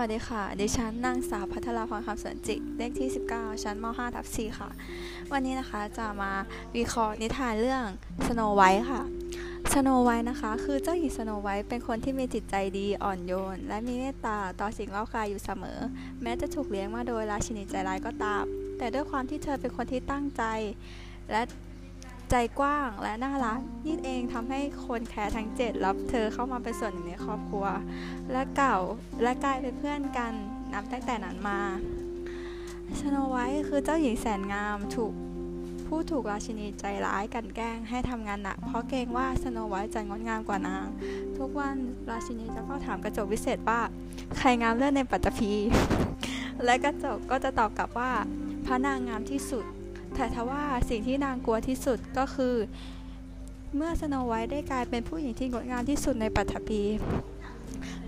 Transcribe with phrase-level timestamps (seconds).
[0.04, 4.68] ัสดีค่ะ ดิฉันนางสาวพัทรพรคำสวนจิกเลขที่ 19 ชั้นม 5 ทับ4ค่ะ
[5.32, 6.32] วันนี้นะคะจะมา
[6.76, 7.84] วิเคราะห์นิทานเรื่อง
[8.26, 9.02] สโนว์ไวท์ค่ะ
[9.74, 15.78] สโนว์ไวท์นะคะ คือเจ้าหญิงสโนว์ไวท์เป็นคนที่มีจิตใจดีอ่อนโยน และมีเมตตาต่อสิ่งรอบกายอยู่เสมอ
[16.22, 18.44] แม้จะถูกเลี้ยงมาโดยราชินีใจร้ายก็ตาม
[18.78, 20.42] แต่ด้วยความที่เธอเป็นคนที่ตั้งใจ
[21.30, 21.42] และ
[22.30, 27.66] ใจกว้างและน่ารักนี่เองทำให้คนแคระทั้งเจ็ดรับเธอเข้ามาเป็นส่วนหนึ่งในครอบครัว
[28.32, 28.76] และเก่า
[29.22, 30.32] และกลายเป็นเพื่อนกัน
[30.74, 31.60] นับตั้งแต่นั้นมา
[33.00, 35.12] สโนไวท์คือเจ้าหญิงแสนงามถูก
[35.86, 40.86] ผู้ถูกราชินีใจร้ายกันแกล้งให้ทำงานหนักเพราะเกรงว่าสโนไวท์จะงดงามกว่านาง
[41.38, 41.76] ทุกวัน
[42.10, 43.80] ราชินีจะเข้าถามกระจกวิเศษว่า
[44.38, 45.52] ใครงามเลิศในปัตตภี
[46.64, 48.12] และกระจกก็จะตอบกลับว่า
[48.66, 49.64] พระนางงามที่สุด
[50.14, 52.54] แต่ทว่าสิ่งที่นางกลัวที่สุดก็คือ
[53.76, 56.82] เมื่อสโนไวท์ได้กลายเป็นผู้หญิงที่งดงามที่สุดในปัตภี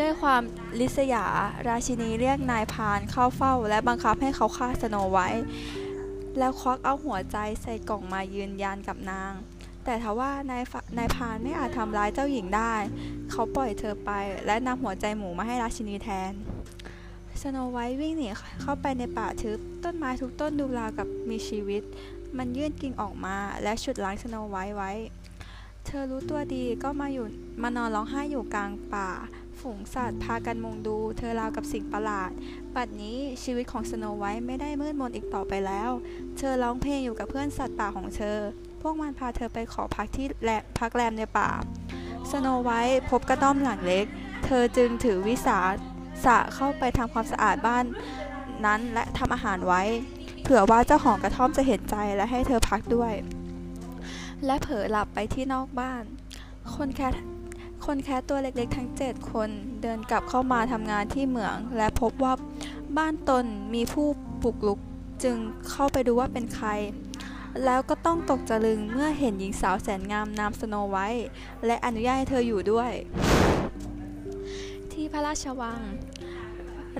[0.00, 0.42] ด้วยความ
[0.80, 1.24] ลิษยา
[1.68, 5.44] ราชินีเรียกนายพานเข้าเฝ้า และบังคับให้เขาฆ่าสโนไวท์
[6.38, 9.32] แล้วควักเอาหัวใจใส่กล่องมายืนยันกับนาง
[9.84, 10.62] แต่ทว่านาย
[10.98, 12.74] นายพานไม่อาจทำร้ายเจ้าหญิงได้
[13.30, 14.10] เขาปล่อยเธอไป
[14.46, 16.32] และนำหัวใจหมูมาให้ราชินีแทน
[17.42, 18.28] สโนไวท์วิ่งหนี
[18.62, 21.82] เข้าไปในป่าทึบ ต้นไม้ทุกต้นดูราวกับมีชีวิต
[22.38, 24.92] มันยื่นกิ่งออกมาและฉุดล้างสโนไวท์ไว้
[25.86, 27.26] เธอรู้ตัวดีก็มาอยู่
[27.62, 29.08] มานอนร้องไห้อยู่กลางป่า
[29.60, 32.30] ฝูงสัตว์พากันมุงดู เธอราวกับสิ่งประหลาด
[32.74, 35.90] ปัดนี้ชีวิตของสโนไวท์ไม่ได้มืดมนอีกต่อไปแล้ว
[36.38, 38.38] เธอร้องเพลงอยู่กับเพื่อนสัตว์ป่าของเธอ
[38.82, 41.50] พวกมันพาเธอไปขอพักที่แลพักแรมในป่า
[42.30, 44.06] สโนไวท์พบกระต้อมหลังเล็ก
[44.44, 45.58] เธอจึงถือวิสา
[46.26, 47.84] สะเข้าไปทำความสะอาดบ้าน
[48.64, 49.82] นั้นและทำอาหารไว้
[50.42, 53.12] เผื่อว่าเจ้าของกระท่อมจะเห็นใจและให้เธอพักด้วย
[54.46, 56.02] และเผลอหลับไปที่นอกบ้าน
[56.74, 57.14] คนแคท
[57.84, 59.48] คนแคทตัวเล็กๆทั้ง 7 คน
[59.82, 62.34] เดินกลับเข้ามาทำงานที่เหมือง และพบว่า
[62.98, 63.44] บ้านตน
[63.74, 64.06] มีผู้
[64.42, 64.78] ปลุกลุก
[65.22, 65.36] จึง
[65.70, 66.68] เข้าไปดูว่าเป็นใคร
[67.64, 71.28] แล้วก็ต้องตกจลึงเมื่อเห็นหญิงสาวแสนงามนามสโนไวท์
[71.66, 72.92] และอนุญาตให้เธออยู่ด้วย
[75.02, 75.80] ที่พระราชวัง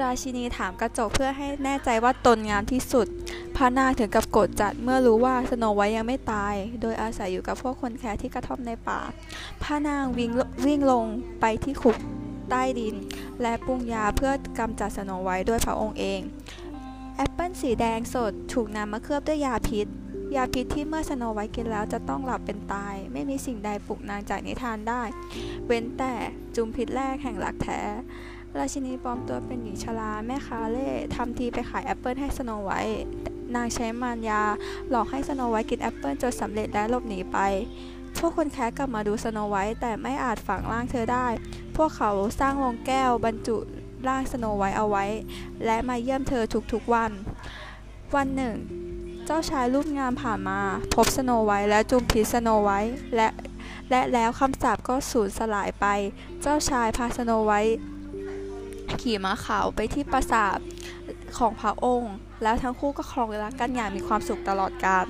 [0.00, 3.06] ราชินีถามกระจกเพื่อให้แน่ใจว่าตนงามที่สุด
[3.56, 9.00] พระนางถึงกับโกรธจัดเมื่อรู้ว่าสโนว์ไวท์ยังไม่ตาย โดยอาศัยอยู่กับพวกคนแคระที่กระท่อมในป่า
[9.62, 10.30] พระนางวิ่ง
[10.66, 11.04] วิ่งลง
[11.40, 11.96] ไปที่คุก
[12.50, 12.94] ใต้ดิน
[13.42, 16.20] และปรุงยาเพื่อกำจัดสโนว์ไวท์ด้วยพระองค์เอง
[17.16, 19.86] แอปเปิลสีแดงสดถูกนำมาเคลือบด้วยยาพิษ
[20.36, 25.02] ยาพิษที่เมื่อสโนว์ไวท์กินแล้วจะต้องหลับเป็นตาย ไม่มีสิ่งใดปลุกนางจากนิทราได้
[25.66, 26.14] เว้นแต่
[26.56, 27.80] จุมพิตแรกแห่งรักแท้
[28.58, 33.02] ราชินีปลอมตัวเป็นหญิงชราแม่ค้าเร่ทำทีไปขายแอปเปิลให้สโนว์ไวท์
[33.54, 34.42] นางใช้มารยา
[34.90, 37.38] หลอกให้สโนว์ไวท์กินแอปเปิลจนสำเร็จและหลบหนีไป
[38.18, 41.26] พวกคนแคระกลับมาดูสโนว์ไวท์แต่ไม่อาจฝังร่างเธอได้
[41.76, 43.56] พวกเขาสร้างโลงแก้วบรรจุ
[44.08, 45.04] ร่างสโนว์ไวท์เอาไว้
[45.64, 47.10] และมาเยี่ยมเธอทุกๆวัน
[48.14, 48.56] วันหนึ่ง
[49.30, 50.60] เจ้าชายรูปงามผ่านมา
[50.94, 53.28] พบสโนว์ไวท์และจุมพิตสโนว์ไวท์และ
[53.90, 55.86] และแล้วคำสาปก็สูญสลายไป
[56.42, 57.60] เจ้าชายพาสโนว์ไวท์
[59.00, 60.58] ขี่ม้าขาวไปที่ปราสาท
[61.38, 65.06] ของพระองค์ แล้วทั้งคู่ก็ครองรักกันอย่างมีความสุขตลอดกาล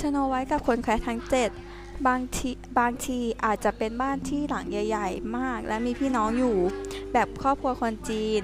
[0.00, 1.50] สโนว์ไวท์กับคนแคระทั้งเจ็ด
[2.06, 6.56] บางทีบางทีอาจจะเป็นบ้านที่หลังใหญ่ ๆ มาก และมีพี่น้องอยู่
[7.12, 8.42] แบบครอบครัวคนจีน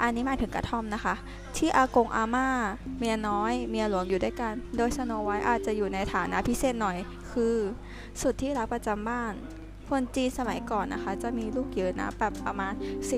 [0.00, 1.14] อันนี้หมายถึงกระท่อมนะคะ
[1.56, 2.48] ที่อากงอาม่า
[2.98, 6.96] เมียน้อย เมียหลวงอยู่ด้วยกัน โดยสโนไว้อาจจะอยู่ในฐานะพิเศษหน่อย
[7.32, 7.56] คือ
[8.20, 9.34] สุดที่รักประจำบ้าน
[9.88, 12.72] คนจีนสมัยก่อนนะคะ จะมีลูกเยอะนะแบบประมาณ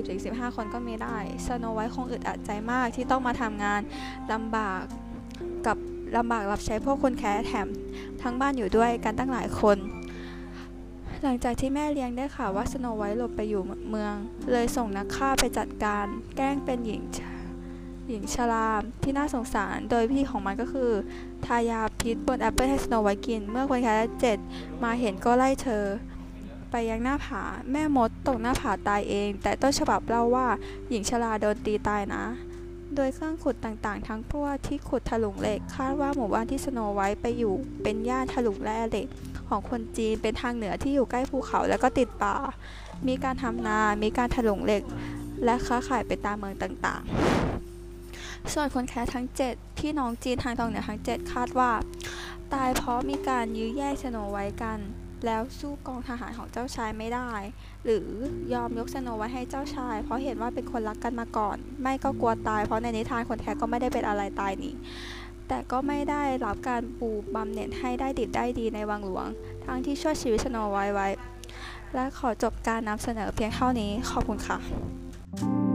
[0.05, 1.17] 10-15 คนก็มีได้
[1.47, 3.81] สโนไว้คงอึดอัดใจมากที่ต้องมาทำงาน
[4.31, 4.81] ลำบาก
[5.67, 5.77] กับ
[6.17, 7.67] ลำบากรับใช้พวกคนแค่แถม
[8.21, 9.77] ทั้งบ้านอยู่ด้วยกันตั้งหลายคน
[11.23, 14.13] หลังจากที่แม่เลี้ยงได้ข่าวว่าสโนไว้หลบไปอยู่เมือง
[14.51, 16.05] เลยส่งนักฆ่าไปจัดการ
[16.35, 17.01] แกล้งเป็นหญิง
[18.07, 20.91] หญิงชราที่น่าสงสารโดยวิธีของมันก็คือ
[21.45, 24.37] ทายาพิษบนแอปเปิลให้สโนว์ไวท์กิน เมื่อคนแคระเจ็ด
[24.83, 25.83] มาเห็นก็ไล่เธอ
[26.71, 30.47] ไปยังหน้าผา แม่มดตกหน้าผาตายเอง แต่ต้นฉบับเล่าว่า
[30.89, 32.23] หญิงชราโดนตีตายนะ
[32.99, 37.53] โดยเครื่องขุดต่างๆ ทั้งพวกที่ขุดถลุงเหล็ก คาดว่าหมู่บ้านที่สโนว์ไวท์ไปอยู่
[37.83, 39.07] เป็นย่านถลุงแร่เหล็ก
[39.49, 42.35] ของคนจีนเป็นทางเหนือที่อยู่ใกล้ภูเขาและก็ติดป่า
[43.07, 44.83] มีการทำนา มีการถลุงเหล็ก
[45.45, 51.71] และค้าขายไปตามเมืองต่างๆ ส่วนคนแคสทั้ง7ที่น้องจีนทางตรงเหนือทั้ง 7 คาดว่า
[52.53, 54.79] ตายเพราะมีการยื้อแย่งสโนไว้กัน
[55.25, 57.31] แล้วสู้กองทหารของเจ้าชายไม่ได้
[57.85, 58.07] หรือ
[58.53, 64.73] ยอมยกสโนไว้ให้เจ้าชาย เพราะเห็นว่าเป็นคนรักกันมาก่อน ไม่ก็กลัวตาย เพราะในนิทานคนแท้ก็ไม่ได้เป็นอะไรตายนี่
[65.47, 69.27] แต่ก็ไม่ได้รับการปูบำเหน็จให้ได้ดิบได้ดีในวังหลวง
[69.65, 71.07] ทั้งที่ช่วยชีวิตสโนไว้ไว้
[71.95, 75.66] และขอจบการนำเสนอเพียงเท่านี้ ขอบคุณค่ะ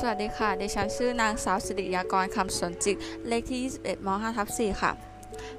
[0.00, 2.96] สวัสดีค่ะดิฉันชื่อนางสาวสิริยากรคำสนจิต
[3.28, 4.92] เลขที่ 21ม5ทับ4ค่ะ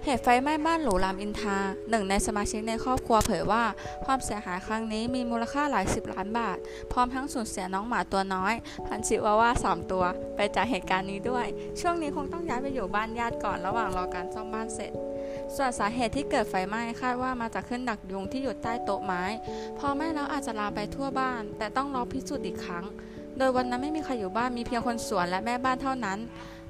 [0.03, 1.57] เหตุไฟไหม้บ้านหรูรามอินทา
[1.89, 3.63] หนึ่งในสมาชิกในครอบครัวเผยว่า
[4.05, 6.57] ความเสียหายครั้งนี้มีมูลค่าหลายสิบล้านบาท
[6.91, 8.53] พร้อมทั้งสูญเสียน้องหมาตัวน้อย
[8.87, 10.03] พันชิวาว่าสามตัว
[10.35, 11.45] ไปจากเหตุการณ์นี้ด้วย
[11.79, 14.91] ช่วงนี้คงต้องย้ายไปอยู่บ้านญาติก่อนระหว่างรอการซ่อมบ้านเสร็จ
[15.55, 19.23] ส่วนสาเหตุที่เกิดไฟไหม้คาดว่ามาจากเครื่องดักยุงที่อยู่ใต้โต๊ะไม้
[19.77, 22.85] พอไหม้แล้วอาจจะลามไปทั่วบ้าน แต่ต้องรอพิสูจน์อีกครั้ง
[23.37, 26.17] โดยวันนั้นไม่มีใครอยู่บ้านมีเพียงคนสวนและแม่บ้านเท่านั้น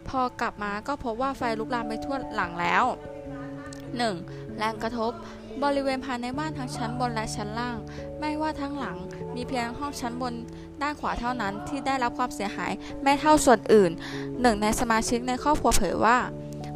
[0.08, 2.84] พอกลับมาก็พบว่าไฟลุกลามไปทั่วหลังแล้ว
[3.92, 4.58] 1.
[4.58, 5.12] แรงกระทบ
[5.64, 7.78] บริเวณภายในบ้านทั้งชั้นบนและชั้นล่าง
[8.20, 8.98] ไม่ว่าทั้งหลัง
[9.36, 10.34] มีเพียงห้องชั้นบน
[10.82, 12.72] ด้านขวาเท่านั้นที่ได้รับความเสียหาย
[13.04, 13.92] ไม่เท่าส่วนอื่น
[14.42, 16.18] หนึ่งในสมาชิกในครอบครัวเผยว่า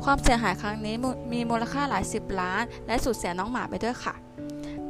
[0.04, 0.96] ความเสียหายครั้งนี้
[1.34, 4.16] มีมูลค่าหลายสิบล้าน และสูญเสียน้องหมาไปด้วยค่ะ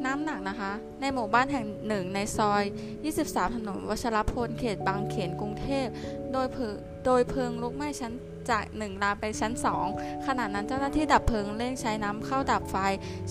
[0.05, 0.71] น้ำหนักนะคะ
[1.01, 2.63] ในหมู่บ้านแห่งหนึ่งในซอย
[3.09, 5.87] 23 ถนนวชรพลเขตบางเขนกรุงเทพ
[6.33, 6.57] โดยเพ
[7.05, 8.13] โดยเพลิงลุกไหม้ชั้น
[8.49, 9.53] จาก 1 ลามไปชั้น
[9.89, 12.75] 2 ขณะนั้นเจ้าหน้าที่ดับเพลิงเร่งใช้น้ำเข้าดับไฟ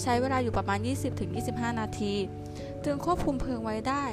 [0.02, 0.78] ใช้เวลาอยู่ประมาณ
[1.28, 2.14] 20-25 นาที
[2.84, 4.05] จึงควบคุมเพลิงไว้ได้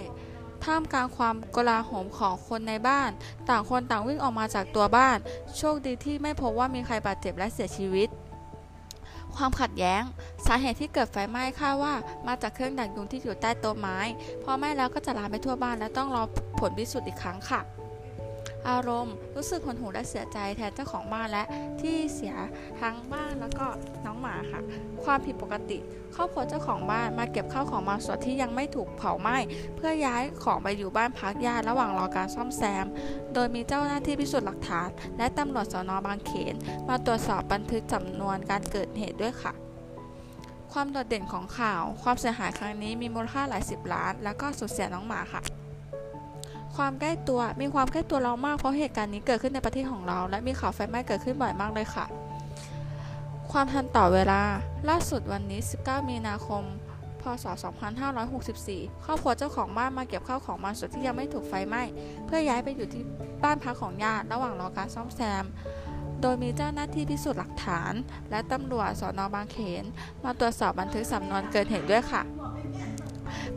[0.63, 3.10] ท่ามกลางความกลาหมของคนในบ้าน
[3.50, 5.18] ต่างคนต่างวิ่งออกมาจากตัวบ้าน
[5.57, 8.10] โชคดีที่ไม่พบว่ามีใครบาดเจ็บและเสียชีวิต
[9.38, 10.01] ความขัดแย้ง
[10.45, 11.94] สาเหตุที่เกิดไฟไหม้คาดว่า
[12.28, 13.98] มาจากเครื่องดักยุงที่อยู่ใต้โต๊ะไม้
[14.44, 16.24] พอไหม้แล้วก็จะลามไปทั่วบ้านและต้องรอ
[16.60, 17.62] ผลพิสูจน์อีกครั้งค่ะ
[18.69, 21.44] อารมณ์รู้สึกหดหู่และเสียใจแทนเจ้าของบ้านและ
[21.81, 22.35] ที่เสีย
[22.81, 23.65] ทั้งบ้านแล้วก็
[24.05, 24.61] น้องหมาค่ะ
[25.03, 25.77] ความผิดปกติ
[26.15, 29.38] ครอบครัวเจ้าของบ้านมาเก็บข้าวของบางส่วนที่ยังไม่ถูกเผาไหม้
[29.75, 32.85] เพื่อย้ายของไปอยู่บ้านพักญาติระหว่างรอการซ่อมแซม
[33.33, 36.55] โดยมีเจ้าหน้าที่พิสูจน์หลักฐาน และตำรวจสนบางเขน
[36.88, 39.53] มาตรวจสอบบันทึกจำนวนการเกิดเหตุด้วยค่ะ
[40.73, 45.41] ความโดดเด่นของข่าว ความเสียหายครั้งนี้มีมูลค่าหลายสิบล้าน แล้วก็สูญเสียน้องหมาค่ะ
[46.75, 52.05] ความใกล้ตัวมีความใกล้ตัวเรามากเพราะเหตุการณ์นี้เกิดขึ้นในประเทศของเรา และมีข่าวไฟไหม้เกิดขึ้นบ่อยมากเลยค่ะ
[53.51, 54.41] ความทันต่อเวลา
[54.89, 56.63] ล่าสุดวันนี้ 19 มีนาคม
[57.21, 57.45] พศ
[58.25, 61.83] 2564 ครอบครัวเจ้าของบ้านมาเก็บข้าวของบางส่วนที่ยังไม่ถูกไฟไหม้
[62.25, 63.03] เพื่อย้ายไปอยู่ที่
[63.43, 65.45] บ้านพักของญาติระหว่างรอการซ่อมแซม
[66.21, 67.93] โดยมีเจ้าหน้าที่พิสูจน์หลักฐาน
[68.29, 69.83] และตำรวจสอนอบางเขน
[70.23, 72.21] มาตรวจสอบบันทึกสำนวนเกิดเหตุด้วยค่ะ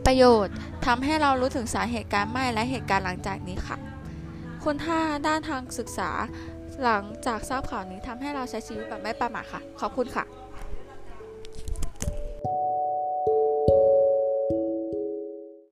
[0.05, 0.55] ประโยชน์
[0.85, 3.77] ทำให้เรารู้ถึงสาเหตุการไหม้และเหตุการณ์หลังจากนี้ค่ะ
[4.65, 6.09] คุณค่าด้านทางศึกษา
[6.83, 10.25] หลังจากทราบข่าวนี้ทำให้เราใช้ชีวิตแบบไม่ประมาทค่ะ ขอบคุณค่ะ